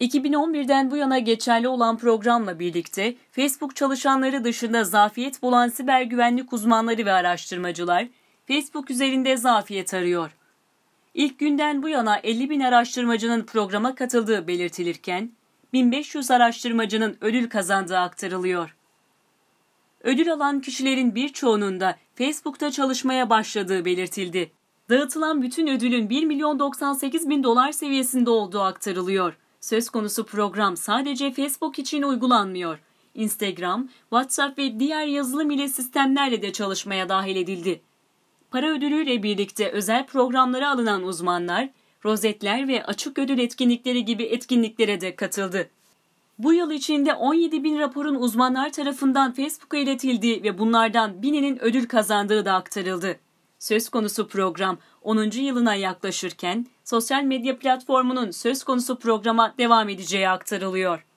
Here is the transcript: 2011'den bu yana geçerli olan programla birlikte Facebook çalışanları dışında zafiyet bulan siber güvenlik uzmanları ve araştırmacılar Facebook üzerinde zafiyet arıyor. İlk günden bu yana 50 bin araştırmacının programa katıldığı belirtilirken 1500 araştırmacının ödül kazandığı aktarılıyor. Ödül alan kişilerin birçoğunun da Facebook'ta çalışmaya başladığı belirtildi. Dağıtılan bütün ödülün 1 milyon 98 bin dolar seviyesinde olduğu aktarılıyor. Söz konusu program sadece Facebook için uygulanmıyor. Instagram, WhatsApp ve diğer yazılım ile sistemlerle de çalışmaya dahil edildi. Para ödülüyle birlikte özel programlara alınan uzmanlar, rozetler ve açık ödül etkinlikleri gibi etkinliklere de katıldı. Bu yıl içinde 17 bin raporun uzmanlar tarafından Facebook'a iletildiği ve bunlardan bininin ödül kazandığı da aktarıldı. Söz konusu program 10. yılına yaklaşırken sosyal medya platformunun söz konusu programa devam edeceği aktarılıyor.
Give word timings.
2011'den 0.00 0.90
bu 0.90 0.96
yana 0.96 1.18
geçerli 1.18 1.68
olan 1.68 1.98
programla 1.98 2.58
birlikte 2.58 3.14
Facebook 3.32 3.76
çalışanları 3.76 4.44
dışında 4.44 4.84
zafiyet 4.84 5.42
bulan 5.42 5.68
siber 5.68 6.02
güvenlik 6.02 6.52
uzmanları 6.52 7.06
ve 7.06 7.12
araştırmacılar 7.12 8.08
Facebook 8.48 8.90
üzerinde 8.90 9.36
zafiyet 9.36 9.94
arıyor. 9.94 10.30
İlk 11.14 11.38
günden 11.38 11.82
bu 11.82 11.88
yana 11.88 12.18
50 12.18 12.50
bin 12.50 12.60
araştırmacının 12.60 13.42
programa 13.42 13.94
katıldığı 13.94 14.46
belirtilirken 14.48 15.30
1500 15.72 16.30
araştırmacının 16.30 17.16
ödül 17.20 17.48
kazandığı 17.50 17.98
aktarılıyor. 17.98 18.76
Ödül 20.00 20.32
alan 20.32 20.60
kişilerin 20.60 21.14
birçoğunun 21.14 21.80
da 21.80 21.96
Facebook'ta 22.14 22.70
çalışmaya 22.70 23.30
başladığı 23.30 23.84
belirtildi. 23.84 24.50
Dağıtılan 24.90 25.42
bütün 25.42 25.66
ödülün 25.66 26.10
1 26.10 26.24
milyon 26.24 26.58
98 26.58 27.28
bin 27.28 27.42
dolar 27.42 27.72
seviyesinde 27.72 28.30
olduğu 28.30 28.60
aktarılıyor. 28.60 29.36
Söz 29.68 29.90
konusu 29.90 30.26
program 30.26 30.76
sadece 30.76 31.32
Facebook 31.32 31.78
için 31.78 32.02
uygulanmıyor. 32.02 32.78
Instagram, 33.14 33.88
WhatsApp 34.00 34.58
ve 34.58 34.80
diğer 34.80 35.06
yazılım 35.06 35.50
ile 35.50 35.68
sistemlerle 35.68 36.42
de 36.42 36.52
çalışmaya 36.52 37.08
dahil 37.08 37.36
edildi. 37.36 37.80
Para 38.50 38.70
ödülüyle 38.70 39.22
birlikte 39.22 39.70
özel 39.70 40.06
programlara 40.06 40.70
alınan 40.70 41.02
uzmanlar, 41.02 41.68
rozetler 42.04 42.68
ve 42.68 42.84
açık 42.84 43.18
ödül 43.18 43.38
etkinlikleri 43.38 44.04
gibi 44.04 44.22
etkinliklere 44.22 45.00
de 45.00 45.16
katıldı. 45.16 45.70
Bu 46.38 46.52
yıl 46.52 46.70
içinde 46.70 47.14
17 47.14 47.64
bin 47.64 47.78
raporun 47.78 48.14
uzmanlar 48.14 48.72
tarafından 48.72 49.32
Facebook'a 49.32 49.76
iletildiği 49.76 50.42
ve 50.42 50.58
bunlardan 50.58 51.22
bininin 51.22 51.64
ödül 51.64 51.86
kazandığı 51.86 52.44
da 52.44 52.52
aktarıldı. 52.52 53.20
Söz 53.58 53.88
konusu 53.88 54.28
program 54.28 54.78
10. 55.02 55.30
yılına 55.30 55.74
yaklaşırken 55.74 56.66
sosyal 56.84 57.22
medya 57.22 57.58
platformunun 57.58 58.30
söz 58.30 58.64
konusu 58.64 58.98
programa 58.98 59.54
devam 59.58 59.88
edeceği 59.88 60.28
aktarılıyor. 60.28 61.07